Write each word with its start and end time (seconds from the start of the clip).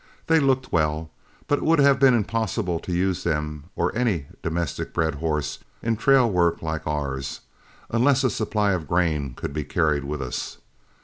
They 0.25 0.39
looked 0.39 0.71
well, 0.73 1.11
but 1.47 1.59
it 1.59 1.63
would 1.63 1.77
have 1.77 1.99
been 1.99 2.15
impossible 2.15 2.79
to 2.79 2.91
use 2.91 3.23
them 3.23 3.65
or 3.75 3.95
any 3.95 4.25
domestic 4.41 4.95
bred 4.95 5.13
horses 5.13 5.59
in 5.83 5.95
trail 5.95 6.27
work 6.27 6.63
like 6.63 6.87
ours, 6.87 7.41
unless 7.91 8.23
a 8.23 8.31
supply 8.31 8.71
of 8.71 8.87
grain 8.87 9.35
could 9.35 9.53
be 9.53 9.63
carried 9.63 10.03
with 10.05 10.19
us. 10.19 10.57